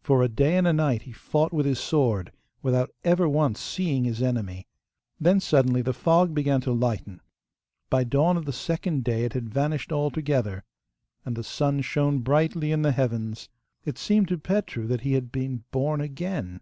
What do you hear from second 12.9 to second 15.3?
heavens. It seemed to Petru that he